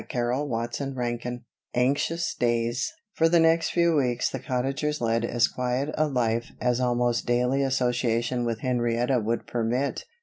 CHAPTER 0.01 0.31
XXIX 0.31 1.43
Anxious 1.75 2.33
Days 2.33 2.91
FOR 3.13 3.29
the 3.29 3.39
next 3.39 3.69
few 3.69 3.95
weeks 3.95 4.31
the 4.31 4.39
Cottagers 4.39 4.99
led 4.99 5.23
as 5.23 5.47
quiet 5.47 5.93
a 5.95 6.07
life 6.07 6.51
as 6.59 6.79
almost 6.79 7.27
daily 7.27 7.61
association 7.61 8.43
with 8.43 8.61
Henrietta 8.61 9.19
would 9.19 9.45
permit. 9.45 10.05